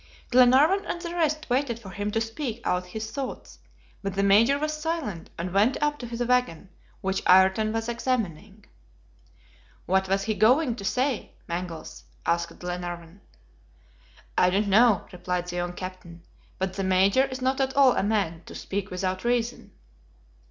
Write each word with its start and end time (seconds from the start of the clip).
Glenarvan 0.31 0.83
and 0.87 0.99
the 0.99 1.13
rest 1.13 1.47
waited 1.47 1.77
for 1.77 1.91
him 1.91 2.09
to 2.09 2.19
speak 2.19 2.65
out 2.65 2.87
his 2.87 3.11
thoughts, 3.11 3.59
but 4.01 4.15
the 4.15 4.23
Major 4.23 4.57
was 4.57 4.73
silent, 4.73 5.29
and 5.37 5.53
went 5.53 5.77
up 5.79 5.99
to 5.99 6.07
the 6.07 6.25
wagon, 6.25 6.69
which 7.01 7.21
Ayrton 7.29 7.71
was 7.71 7.87
examining. 7.87 8.65
"What 9.85 10.09
was 10.09 10.23
he 10.23 10.33
going 10.33 10.75
to 10.77 10.83
say. 10.83 11.33
Mangles?" 11.47 12.05
asked 12.25 12.57
Glenarvan. 12.57 13.21
"I 14.35 14.49
don't 14.49 14.69
know," 14.69 15.05
replied 15.11 15.49
the 15.49 15.57
young 15.57 15.73
captain; 15.73 16.23
"but 16.57 16.73
the 16.73 16.83
Major 16.83 17.25
is 17.25 17.39
not 17.39 17.61
at 17.61 17.75
all 17.77 17.95
a 17.95 18.01
man 18.01 18.41
to 18.47 18.55
speak 18.55 18.89
without 18.89 19.23
reason." 19.23 19.71